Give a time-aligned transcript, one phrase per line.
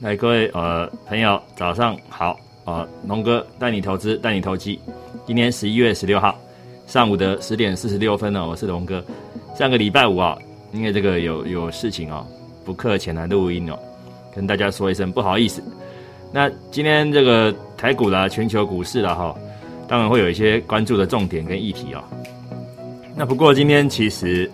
[0.00, 2.86] 来，各位呃朋友，早上好啊！
[3.06, 4.78] 龙哥带你投资，带你投机。
[5.26, 6.38] 今天十一月十六号
[6.86, 9.02] 上午的十点四十六分呢，我是龙哥。
[9.56, 10.36] 上个礼拜五啊，
[10.70, 12.26] 因为这个有有事情哦，
[12.62, 13.78] 不客前来录音哦，
[14.34, 15.62] 跟大家说一声不好意思。
[16.30, 19.34] 那今天这个台股啦，全球股市啦哈，
[19.88, 22.04] 当然会有一些关注的重点跟议题哦。
[23.16, 24.50] 那不过今天其实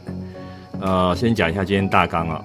[0.80, 2.44] 呃，先讲一下今天大纲啊。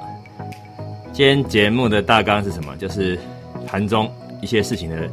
[1.17, 2.77] 今天节目的大纲是什么？
[2.77, 3.17] 就是
[3.65, 4.07] 盘中
[4.39, 5.09] 一些事情的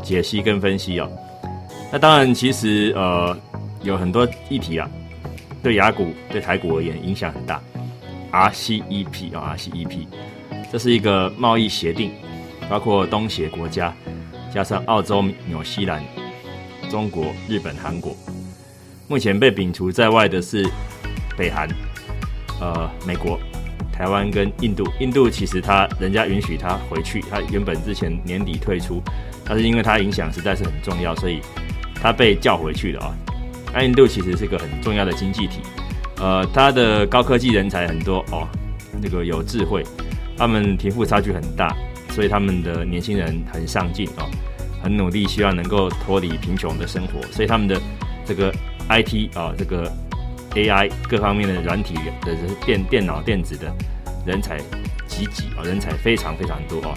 [0.00, 1.10] 解析跟分析哦。
[1.90, 3.36] 那当然，其实呃
[3.82, 4.88] 有很多议题啊，
[5.60, 7.60] 对雅股、对台股而言影响很大。
[8.30, 10.06] RCEP 啊，RCEP，
[10.70, 12.12] 这是一个贸易协定，
[12.68, 13.92] 包括东协国家，
[14.54, 16.00] 加上澳洲、纽西兰、
[16.88, 18.16] 中国、日本、韩国。
[19.08, 20.64] 目前被摒除在外的是
[21.36, 21.68] 北韩、
[22.60, 23.36] 呃美国。
[24.00, 29.02] 台湾跟印度，印度其实他人家允许他回去，他原本之前年底退出，
[29.44, 31.42] 但是因为他影响实在是很重要，所以
[31.96, 33.14] 他被叫回去了啊。
[33.74, 35.60] 那印度其实是个很重要的经济体，
[36.16, 38.48] 呃，他的高科技人才很多哦，
[39.02, 39.84] 那个有智慧，
[40.34, 41.76] 他们贫富差距很大，
[42.08, 44.24] 所以他们的年轻人很上进哦，
[44.82, 47.78] 很努力，希望能够脱离贫穷的生活，所以他们的
[48.24, 48.50] 这个
[48.88, 49.92] IT 啊，这个。
[50.54, 52.34] AI 各方面的软体的
[52.64, 53.72] 电电脑电子的
[54.26, 54.58] 人才
[55.06, 56.94] 济济啊，人才非常非常多啊，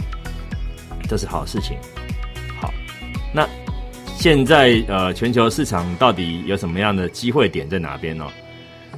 [1.07, 1.77] 这是好事情。
[2.59, 2.73] 好，
[3.33, 3.47] 那
[4.17, 8.27] 现在呃，全球市场到底有什么样的机会点在哪边呢？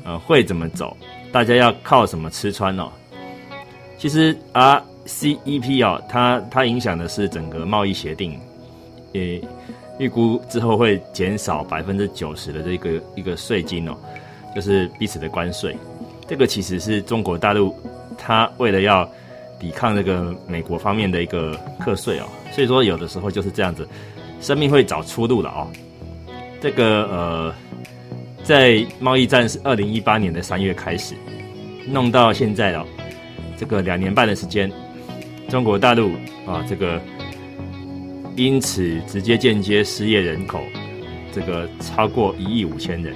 [0.04, 0.96] 呃，会怎么走？
[1.32, 2.88] 大家要靠什么吃穿呢？
[3.98, 8.40] 其实 RCEP 啊，它它影响的是整个贸易协定，
[9.12, 9.42] 也
[9.98, 13.98] 预估之后会减少百分之九十的这个一个税金哦。
[14.56, 15.76] 就是彼此的关税，
[16.26, 17.76] 这个其实是中国大陆，
[18.18, 19.08] 它为了要
[19.60, 22.24] 抵抗这个美国方面的一个课税哦，
[22.54, 23.86] 所以说有的时候就是这样子，
[24.40, 25.68] 生命会找出路了哦。
[26.62, 27.54] 这个呃，
[28.44, 31.16] 在贸易战是二零一八年的三月开始，
[31.86, 32.86] 弄到现在了，
[33.58, 34.72] 这个两年半的时间，
[35.50, 36.14] 中国大陆
[36.48, 37.02] 啊，这个
[38.38, 40.62] 因此直接间接失业人口，
[41.34, 43.14] 这个超过一亿五千人。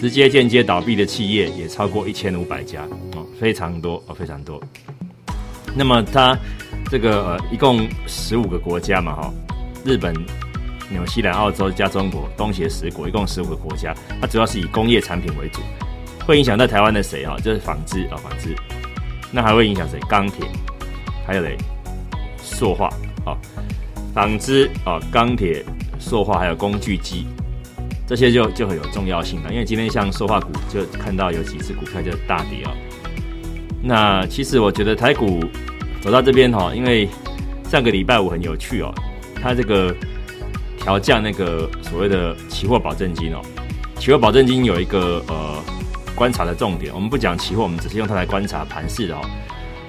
[0.00, 2.84] 直接间接倒闭的企业也超过一千五百家
[3.14, 4.58] 哦，非常多哦，非常多。
[5.74, 6.34] 那么它
[6.90, 9.34] 这个呃，一共十五个国家嘛哈，
[9.84, 10.14] 日本、
[10.88, 13.94] 纽西兰、澳洲加中国，东协十国，一共十五个国家。
[14.22, 15.60] 它主要是以工业产品为主，
[16.26, 17.36] 会影响到台湾的谁啊？
[17.44, 18.56] 就是纺织啊，纺织。
[19.30, 20.00] 那还会影响谁？
[20.08, 20.46] 钢铁，
[21.26, 21.58] 还有嘞，
[22.38, 22.88] 塑化
[23.26, 23.36] 啊，
[24.14, 25.62] 纺织啊，钢铁、
[25.98, 27.26] 塑化，还有工具机。
[28.10, 32.72] 这些就就很有重要性了，因为今天像塑化股就看到有几只股票就大跌哦。
[33.84, 35.40] 那其实我觉得台股
[36.00, 37.08] 走到这边哈，因为
[37.68, 38.92] 上个礼拜五很有趣哦，
[39.40, 39.94] 它这个
[40.76, 43.40] 调降那个所谓的期货保证金哦，
[44.00, 45.62] 期货保证金有一个呃
[46.16, 49.20] 观察的重点，我们不讲期货，我们只是用它来观察盘势哦。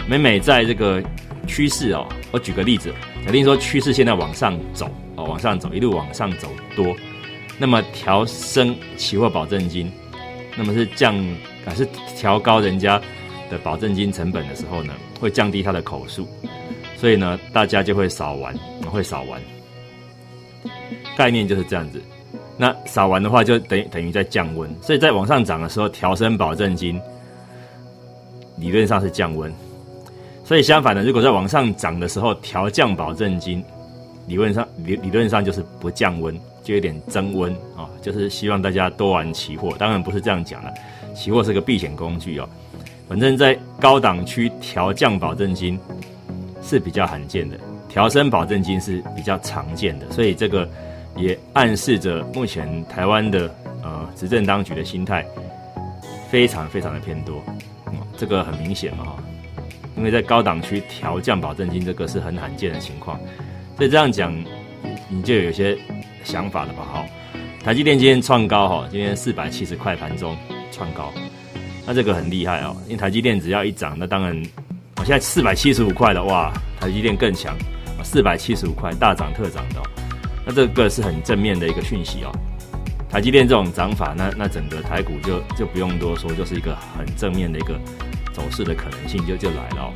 [0.08, 1.02] 每每在这个
[1.48, 2.94] 趋势哦，我举个例子，
[3.26, 6.96] 假定说趋势现在往上走哦，往上走，一路往上走多。
[7.62, 9.92] 那么调升期货保证金，
[10.58, 11.16] 那么是降
[11.64, 13.00] 还是调高人家
[13.52, 14.96] 的保证金成本的时候呢？
[15.20, 16.28] 会降低它的口数，
[16.98, 18.58] 所以呢，大家就会少玩，
[18.92, 19.40] 会少玩。
[21.16, 22.02] 概念就是这样子。
[22.58, 24.68] 那少玩的话，就等于等于在降温。
[24.82, 27.00] 所以在往上涨的时候，调升保证金，
[28.58, 29.54] 理论上是降温。
[30.44, 33.64] 所以相反的，如果在往上涨的时候调降保证金，
[34.32, 36.40] 理论上理理论上就是不降温。
[36.64, 39.76] 就有点增温啊，就是希望大家多玩期货。
[39.80, 40.72] 当然不是这样讲了，
[41.16, 42.48] 期货是个避险工具哦。
[43.10, 45.78] 反正，在高档区调降保证金
[46.62, 47.58] 是比较罕见的，
[47.90, 50.08] 调升保证金是比较常见的。
[50.12, 50.70] 所以这个
[51.18, 53.52] 也暗示着目前台湾的
[53.82, 55.26] 呃执政当局的心态
[56.30, 57.42] 非常非常的偏多。
[58.16, 59.24] 这个很明显嘛哈，
[59.98, 63.20] 因为在高档区调降保证金，这个是很罕见的情况。
[63.82, 64.32] 所以这样讲，
[65.10, 65.76] 你就有些。
[66.24, 66.86] 想法了吧？
[66.94, 67.08] 好，
[67.64, 70.38] 台积电今天创高哈，今天四百七十块盘中
[70.72, 71.12] 创高，
[71.84, 72.78] 那这个很厉害哦。
[72.86, 74.40] 因为台积电只要一涨，那当然，
[74.98, 77.58] 我现在四百七十五块的哇，台积电更强，
[78.04, 79.82] 四百七十五块大涨特涨的，
[80.46, 82.32] 那这个是很正面的一个讯息哦。
[83.10, 87.80] 台积电这种涨法，那那整个台股就就不用多说，就是一个很正面的一个
[88.32, 89.82] 走势的可能性就就来了。
[89.82, 89.94] 哦。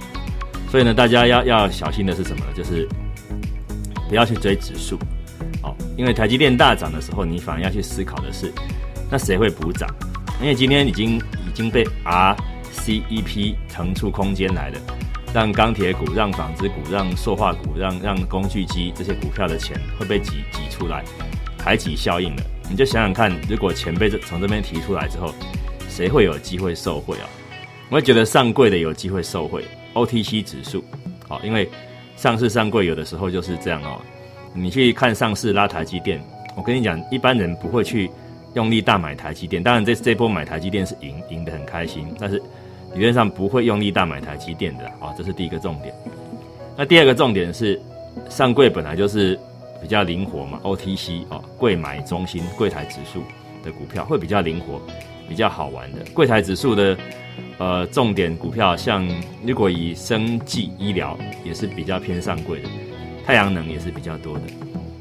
[0.71, 2.51] 所以呢，大家要要小心的是什么呢？
[2.55, 2.89] 就是
[4.07, 4.97] 不要去追指数。
[5.63, 8.51] 哦因为台积电大涨的时候，你反而要去思考的是，
[9.09, 9.89] 那谁会补涨？
[10.41, 14.79] 因为今天已经已经被 RCEP 腾出空间来了，
[15.33, 21.03] 让钢铁股、让纺织股、让塑化股、让让工具机这些股票的钱会被挤挤出来，
[21.57, 22.43] 排挤效应了。
[22.69, 25.33] 你就想想看，如果钱被这从这边提出来之后，
[25.87, 27.29] 谁会有机会受贿啊？
[27.89, 29.63] 我会觉得上柜的有机会受贿
[29.93, 30.83] ，OTC 指数，
[31.27, 31.69] 好，因为
[32.15, 34.01] 上市上柜有的时候就是这样哦。
[34.53, 36.21] 你去看上市拉台积电，
[36.55, 38.09] 我跟你讲，一般人不会去
[38.53, 39.61] 用力大买台积电。
[39.61, 42.41] 当然，这这波买台积电是赢赢得很开心，但是。
[42.93, 45.93] 理论上不会用力大买台积电的啊，这是第一个重点。
[46.77, 47.77] 那第二个重点是，
[48.29, 49.37] 上柜本来就是
[49.81, 53.21] 比较灵活嘛，OTC 哦，柜买中心柜台指数
[53.65, 54.81] 的股票会比较灵活，
[55.27, 55.99] 比较好玩的。
[56.13, 56.97] 柜台指数的
[57.57, 59.07] 呃重点股票，像
[59.45, 62.69] 如果以生技医疗也是比较偏上柜的，
[63.25, 64.41] 太阳能也是比较多的。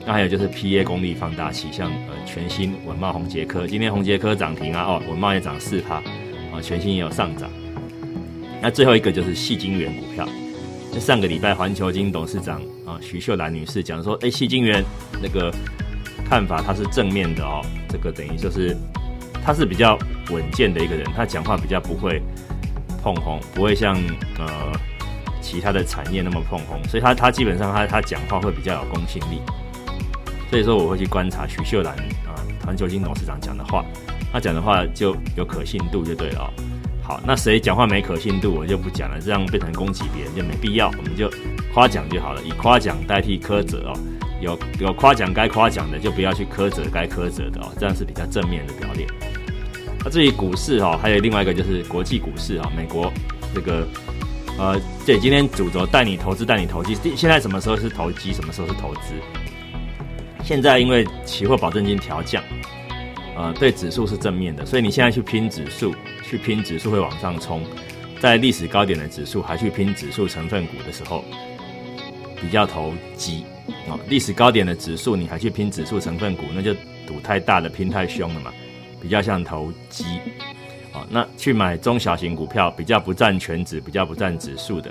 [0.07, 5.95] 那还有就是 PA 功率放大器，像呃全新文茂宏杰科，今天宏杰科涨停啊，哦文茂也涨四趴
[6.53, 7.51] 啊，全新也有上涨。
[8.61, 10.29] 那最后一个就是细晶元股票。
[10.93, 14.85] 那上个礼拜环球金董事长啊徐秀兰女士讲说，哎，细晶元
[15.23, 15.51] 那个
[16.29, 17.61] 看法它是正面的哦。
[17.89, 18.77] 这个等于就是
[19.45, 19.99] 他是比较
[20.31, 22.23] 稳健的一个人，他讲话比较不会
[23.03, 23.95] 碰红，不会像
[24.39, 24.73] 呃
[25.43, 29.41] 其他的产业那么碰红，所以他他基本上他他讲话会比较有公信力。
[30.51, 31.95] 所以说我会去观察徐秀兰
[32.27, 32.33] 啊
[32.65, 33.85] 环球金董事长讲的话，
[34.33, 36.51] 他讲的话就有可信度就对了。
[37.03, 41.31] 好，那谁讲话没可信度，我就不讲了，这样变成攻击别人就没必要，我们就
[41.75, 43.99] 夸奖就好了，以夸奖代替苛责哦。
[44.41, 49.07] 有有夸奖该夸奖的，就不要去苛责该苛责的哦，这样是比较正面的表列。
[50.05, 53.11] 那至于股市哈，还有另外一个就是国际股市啊，美国
[53.55, 53.89] 这个
[54.59, 56.95] 呃，对，今天主轴带你投资，带你投机。
[57.17, 59.15] 现在什么时候是投机，什么时候是投资？
[60.45, 62.43] 现在因为期货保证金调降。
[63.37, 65.93] 呃，对指数是正面的，所以你现在去拼指数，
[66.23, 67.65] 去拼指数会往上冲，
[68.21, 71.25] 在历史高点的指数还去拼指数成分股的时候，
[72.41, 73.45] 比较投机
[73.89, 73.99] 哦。
[74.09, 76.73] 历史高点的指数你还去拼指数成分股，那就
[77.09, 78.53] 赌太大了，拼太凶了嘛，
[79.05, 80.03] 比较像投机
[80.95, 81.05] 哦。
[81.11, 84.91] 那去买中小型股票，比较不占全指，比较不占指数的，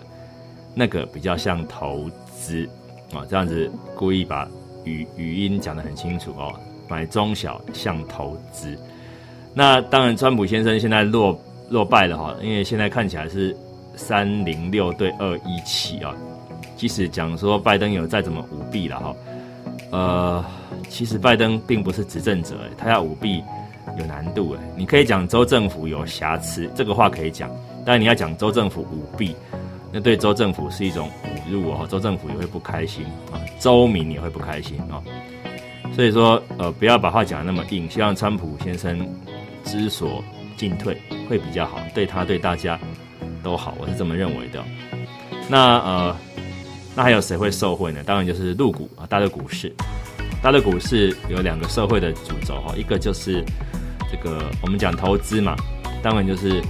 [0.75, 2.69] 那个比较像投资
[3.11, 3.25] 啊。
[3.27, 4.47] 这样子故意把
[4.83, 6.53] 语语音讲得很清楚哦。
[6.87, 8.77] 买中小像投资，
[9.55, 11.35] 那当然，川普先生现在落
[11.69, 13.55] 落败了哈，因为现在看起来是
[13.95, 16.13] 三零六对二一七啊。
[16.75, 19.15] 即使讲说拜登有再怎么舞弊了哈，
[19.91, 20.45] 呃，
[20.89, 23.41] 其实拜登并不是执政者，他要舞弊
[23.97, 24.63] 有难度哎。
[24.75, 27.49] 你可以讲州政府有瑕疵，这个话可以讲，
[27.85, 29.35] 但你要讲州政府舞弊，
[29.91, 31.09] 那对州政府是一种
[31.47, 35.01] 侮辱哦，州政府也会不开心啊，州民也会不开心啊。
[35.95, 39.07] 所以说，呃，不要把话讲的那么硬，希望川普先生
[39.63, 40.23] 知所
[40.57, 40.99] 进退
[41.29, 42.79] 会比较好，对他对大家
[43.43, 44.63] 都好，我是这么认为的。
[45.47, 46.17] 那呃，
[46.95, 48.01] 那还有谁会受贿呢？
[48.03, 49.71] 当然就是陆股啊，大陆股市，
[50.41, 53.43] 大陆股市有两个社会的主轴哈，一个就是
[54.13, 55.55] 这个我们讲投资嘛，
[56.03, 56.61] 当然就是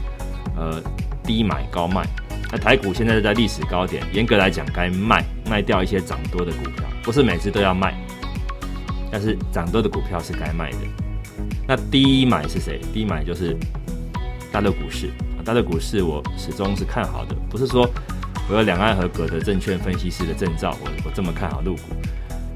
[0.55, 0.81] 呃
[1.25, 2.07] 低买高卖。
[2.49, 7.93] 那台股现在在历史高点，严格来讲该卖卖掉一些涨多的股票，不是每次都要卖。
[9.11, 10.77] 但是涨多的股票是该卖的。
[11.67, 12.79] 那低买是谁？
[12.93, 13.57] 低买就是
[14.49, 15.07] 大陆股市
[15.37, 15.43] 啊。
[15.43, 17.89] 大陆股市我始终是看好的，不是说
[18.49, 21.81] 我有两岸合格的证券分析师的证照，我我这么看好陆股，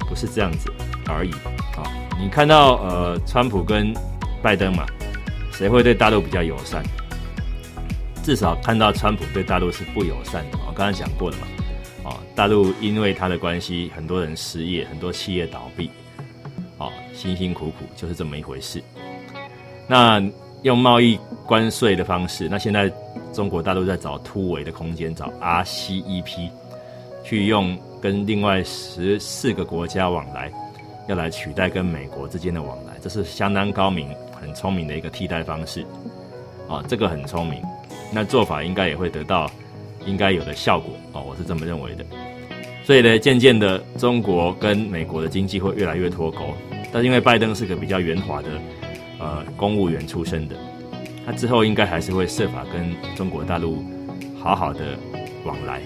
[0.07, 0.71] 不是这样子
[1.09, 1.31] 而已。
[1.75, 1.83] 啊，
[2.17, 3.93] 你看到呃，川普跟
[4.41, 4.85] 拜登嘛，
[5.51, 6.83] 谁会对大陆比较友善？
[8.23, 10.57] 至少看到川普对大陆是不友善的。
[10.67, 15.89] 我刚才讲过了嘛，啊，大陆因为他的关系，很多人失业，很多企业倒闭。
[16.77, 18.83] 哦，辛辛苦苦就是这么一回事。
[19.87, 20.21] 那
[20.63, 22.91] 用贸易关税的方式，那现在
[23.33, 26.49] 中国大陆在找突围的空间，找 RCEP，
[27.23, 30.51] 去用跟另外十四个国家往来，
[31.07, 35.85] 要来取代跟美国之间的往来，这是相当高明、很聪明的一个替代方式。
[36.67, 37.61] 啊，这个很聪明，
[38.11, 39.49] 那做法应该也会得到
[40.05, 40.93] 应该有的效果。
[41.13, 42.05] 哦，我是这么认为的。
[42.83, 46.53] 所以呢，渐渐的，中国跟美国的经济会越来越脱钩。
[46.91, 48.47] 但是因为拜登是个比较圆滑的，
[49.19, 50.55] 呃，公务员出身的，
[51.25, 53.83] 他之后应该还是会设法跟中国大陆
[54.37, 54.97] 好好的
[55.45, 55.79] 往来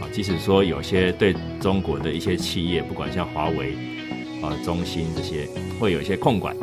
[0.00, 0.06] 啊。
[0.12, 3.74] 即使说有些对中国的一些企业，不管像华为、
[4.42, 5.48] 啊中兴这些，
[5.80, 6.56] 会有一些控管，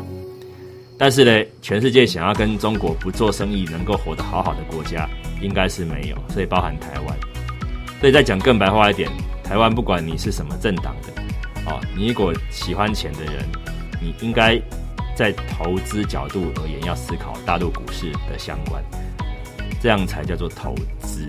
[0.97, 5.09] 但是呢，全世界想要跟中国不做生意能够活得好好的国家，
[5.41, 6.17] 应该是没有。
[6.29, 7.17] 所以包含台湾。
[7.99, 9.09] 所以再讲更白话一点。
[9.43, 11.21] 台湾不管你是什么政党的，
[11.67, 13.45] 哦，你如果喜欢钱的人，
[14.01, 14.59] 你应该
[15.15, 18.83] 在投资角度而言要思考大陆股市的相关，
[19.79, 21.27] 这样才叫做投资。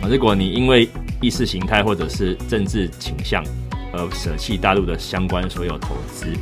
[0.00, 0.88] 啊，如果你因为
[1.20, 3.42] 意识形态或者是政治倾向
[3.92, 6.32] 而舍弃大陆的相关所有投资，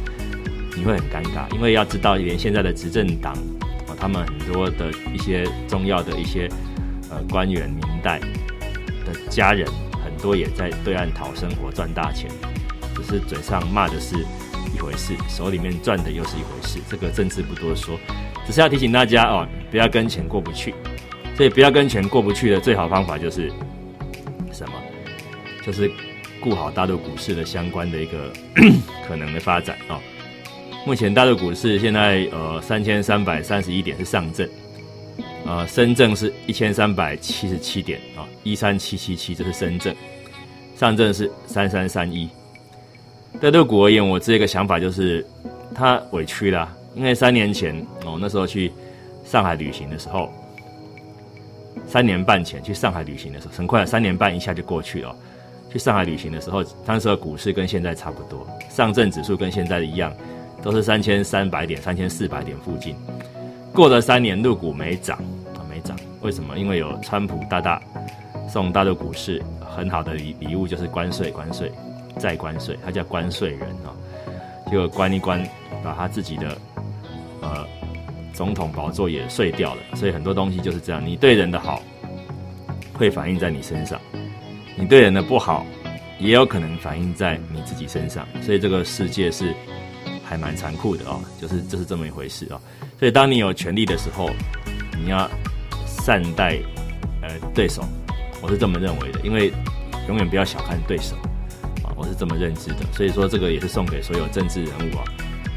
[0.77, 3.33] 你会很尴尬，因为要知道，连现在的执政党
[3.87, 6.49] 啊，他们很多的一些重要的一些
[7.11, 8.19] 呃官员、明代
[9.05, 9.67] 的家人，
[10.05, 12.29] 很多也在对岸讨生活、赚大钱，
[12.97, 14.17] 只是嘴上骂的是
[14.75, 16.81] 一回事，手里面赚的又是一回事。
[16.89, 17.99] 这个政治不多说，
[18.47, 20.75] 只是要提醒大家哦，不要跟钱过不去。
[21.37, 23.51] 所以不要跟钱过不去的最好方法就是
[24.53, 24.75] 什么？
[25.67, 25.91] 就是
[26.41, 28.33] 顾好大陆股市的相关的一个
[29.09, 29.99] 可能的发展啊。
[30.87, 34.47] 目前大陆股市现在呃三千三百三十一点是上证，
[35.47, 39.97] 呃深圳是一千三百七十七点啊一三七七七这是深圳，
[40.77, 42.29] 上证是三三三一。
[43.41, 45.27] 对陆股而言，我这个想法就是
[45.75, 47.75] 它委屈了，因为三年前
[48.05, 48.71] 哦那时候去
[49.25, 50.31] 上海旅行的时候。
[51.87, 55.17] 三年半前去上海旅行的时候，很快三年半一下就过去了。
[55.73, 60.15] 去上海旅行的时候，当时的股市跟现在差不多，上证指数跟现在的一样，
[60.65, 62.97] 都是三千三百点、三千四百点附近。
[63.75, 65.19] 过了三年，陆股没涨
[65.55, 65.95] 啊，没涨。
[66.23, 66.59] 为什么？
[66.59, 67.79] 因为有川普大大
[68.49, 71.71] 送大陆股市很好的礼礼物，就是关税、关税
[72.19, 73.93] 再关税，他叫关税人啊。
[74.71, 75.47] 结果关一关，
[75.83, 76.59] 把他自己的
[77.43, 77.67] 呃。
[78.33, 81.01] 总统宝座也碎掉了，所以很多东西就是这样。
[81.07, 81.81] 你对人的好，
[82.93, 83.97] 会反映在你身上；
[84.77, 85.65] 你对人的不好，
[86.19, 88.27] 也有可能反映在你自己身上。
[88.43, 89.55] 所以这个世界是
[90.25, 92.61] 还蛮残酷的哦，就是就是这么一回事哦。
[92.99, 94.31] 所以当你有权利的时候，
[94.97, 95.31] 你要
[95.87, 96.59] 善待
[97.23, 97.85] 呃对手，
[98.41, 99.21] 我是这么认为的。
[99.21, 99.53] 因为
[100.09, 101.15] 永远不要小看对手
[101.85, 102.79] 啊，我是这么认知的。
[102.93, 105.05] 所以说这个也是送给所有政治人物啊。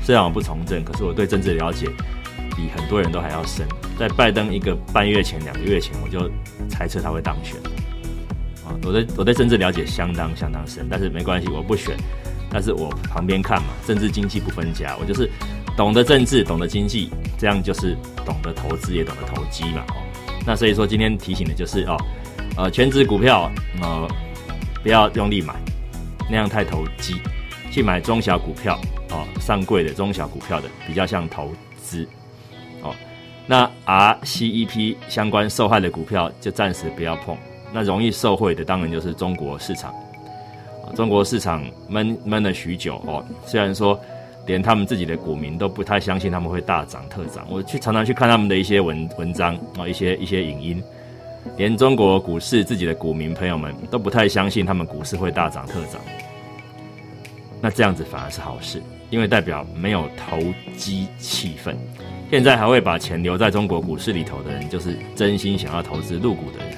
[0.04, 1.88] 虽然我不从政，可是我对政治了解。
[2.56, 3.68] 比很多人都还要深，
[4.00, 6.28] 在拜登一个半月前、两个月前，我就
[6.68, 7.56] 猜测他会当选。
[8.82, 11.96] 我对我对政治了解相当相当深，但是没关系，我不选，
[12.52, 15.30] 但是我旁边看嘛，政治经济不分家，我就是
[15.76, 19.84] 懂得政治，懂得经济，这样就是懂得投资，也懂得投机嘛。
[19.90, 20.04] 哦，
[20.46, 21.98] 那所以说今天提醒的就是哦，
[22.58, 23.52] 呃，全职股票
[23.82, 24.08] 呃
[24.82, 25.54] 不要用力买，
[26.30, 27.16] 那样太投机，
[27.72, 28.80] 去买中小股票
[29.12, 32.08] 哦，上柜的中小股票的比较像投资。
[32.82, 32.94] 哦
[33.50, 37.38] 那 RCEP 相关受害的股票就暂时不要碰。
[37.74, 39.94] 那容易受惠的当然就是中国市场。
[40.96, 44.00] 中国市场闷闷了许久哦，虽然说
[44.46, 47.46] 连他们自己的股民都不太相信他们会大涨特涨。
[47.50, 50.84] 我去常常去看他们的一些文文章啊，一些一些影音，
[51.58, 56.00] 连中国股市自己的股民朋友们都不太相信他们股市会大涨特涨。
[57.60, 60.38] 那这样子反而是好事，因为代表没有投
[60.76, 61.76] 机气氛。
[62.30, 66.77] 现在还会把钱留在中国股市里头的人，就是真心想要投资入股的人。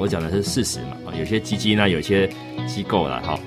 [0.00, 0.96] 我讲的是事实嘛。
[1.04, 2.26] 啊，有些基金呢，有些
[2.66, 3.38] 机构了，哈。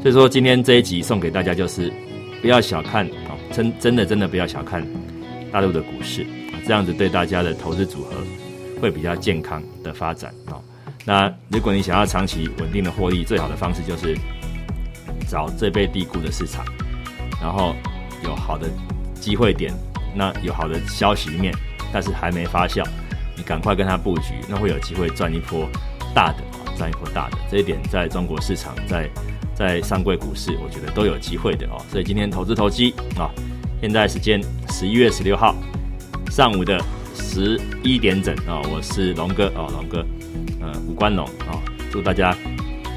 [0.00, 1.92] 所以说今天这一集送给大家就是，
[2.40, 4.86] 不要小看啊，真真的真的不要小看
[5.50, 8.12] 大陆的股市啊，这样子对大家的投资组合
[8.80, 10.62] 会比较健康的发展啊。
[11.04, 14.16] 那如果你想要长期稳定的获利，最好的方式就是
[15.28, 16.64] 找最被低估的市场，
[17.42, 17.74] 然后
[18.22, 18.70] 有好的
[19.20, 19.72] 机会点。
[20.14, 21.52] 那有好的消息面，
[21.92, 22.82] 但是还没发酵，
[23.36, 25.68] 你赶快跟他布局，那会有机会赚一波
[26.16, 27.36] 大的啊，赚一波大的。
[27.50, 29.06] 这一点在中国市场，在
[29.54, 31.76] 在上柜股市，我觉得都有机会的哦。
[31.92, 33.28] 所以今天投资投机啊，
[33.82, 35.54] 现在时间十一月十六号
[36.30, 36.82] 上午的
[37.14, 39.98] 十一点整啊，我是龙哥啊，龙哥，
[40.62, 41.60] 呃，五官龙啊，
[41.92, 42.34] 祝大家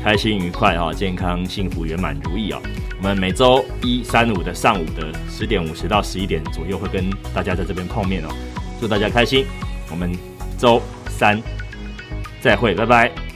[0.02, 2.62] 开心愉快啊，健康幸福圆满如意啊。
[3.02, 8.30] 我们每周一、三、五的上午的十点五十到十一点左右会跟大家在这边碰面哦，
[8.80, 9.46] 祝大家开心，
[9.92, 10.18] 我们
[10.58, 11.42] 周三
[12.42, 13.29] 再会，拜拜。